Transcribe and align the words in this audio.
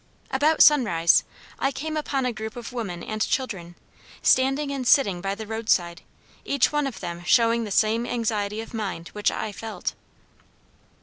About 0.31 0.63
sunrise 0.63 1.23
I 1.59 1.71
came 1.71 1.95
upon 1.95 2.25
a 2.25 2.33
group 2.33 2.55
of 2.55 2.73
women 2.73 3.03
and 3.03 3.21
children, 3.21 3.75
standing 4.23 4.71
and 4.71 4.87
sitting 4.87 5.21
by 5.21 5.35
the 5.35 5.45
road 5.45 5.69
side, 5.69 6.01
each 6.43 6.71
one 6.71 6.87
of 6.87 7.01
them 7.01 7.23
showing 7.23 7.65
the 7.65 7.69
same 7.69 8.07
anxiety 8.07 8.61
of 8.61 8.73
mind 8.73 9.09
which 9.09 9.29
I 9.29 9.51
felt. 9.51 9.93